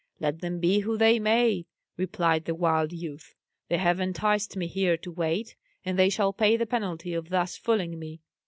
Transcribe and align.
"Let 0.19 0.41
them 0.41 0.59
be 0.59 0.79
who 0.79 0.97
they 0.97 1.19
may," 1.19 1.67
replied 1.95 2.45
the 2.45 2.55
wild 2.55 2.91
youth, 2.91 3.35
"they 3.69 3.77
have 3.77 3.99
enticed 3.99 4.57
me 4.57 4.65
here 4.65 4.97
to 4.97 5.11
wait, 5.11 5.55
and 5.85 5.99
they 5.99 6.09
shall 6.09 6.33
pay 6.33 6.57
the 6.57 6.65
penalty 6.65 7.13
of 7.13 7.29
thus 7.29 7.55
fooling 7.55 7.99
me. 7.99 8.19